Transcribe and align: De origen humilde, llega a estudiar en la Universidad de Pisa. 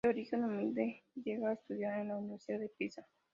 De 0.03 0.09
origen 0.09 0.43
humilde, 0.43 1.03
llega 1.13 1.49
a 1.51 1.53
estudiar 1.53 1.99
en 1.99 2.07
la 2.07 2.17
Universidad 2.17 2.57
de 2.59 2.69
Pisa. 2.69 3.05